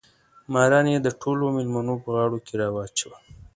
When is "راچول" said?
2.59-3.13